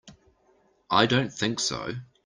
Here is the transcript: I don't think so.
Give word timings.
I 0.89 1.05
don't 1.05 1.31
think 1.31 1.59
so. 1.59 1.93